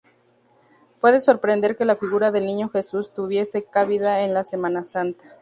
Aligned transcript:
Puede 0.99 1.21
sorprender 1.21 1.77
que 1.77 1.85
la 1.85 1.95
figura 1.95 2.31
del 2.31 2.47
Niño 2.47 2.69
Jesús 2.69 3.13
tuviese 3.13 3.65
cabida 3.65 4.21
en 4.23 4.33
la 4.33 4.41
Semana 4.41 4.83
Santa. 4.83 5.37